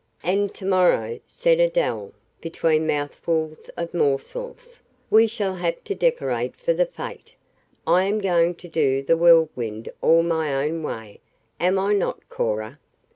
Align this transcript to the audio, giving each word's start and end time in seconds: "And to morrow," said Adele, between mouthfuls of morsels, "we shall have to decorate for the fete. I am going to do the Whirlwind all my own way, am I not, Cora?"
"And 0.23 0.51
to 0.55 0.65
morrow," 0.65 1.19
said 1.27 1.59
Adele, 1.59 2.11
between 2.41 2.87
mouthfuls 2.87 3.69
of 3.77 3.93
morsels, 3.93 4.81
"we 5.11 5.27
shall 5.27 5.53
have 5.53 5.83
to 5.83 5.93
decorate 5.93 6.55
for 6.55 6.73
the 6.73 6.87
fete. 6.87 7.35
I 7.85 8.05
am 8.05 8.17
going 8.17 8.55
to 8.55 8.67
do 8.67 9.03
the 9.03 9.15
Whirlwind 9.15 9.89
all 10.01 10.23
my 10.23 10.65
own 10.65 10.81
way, 10.81 11.19
am 11.59 11.77
I 11.77 11.93
not, 11.93 12.27
Cora?" 12.29 12.79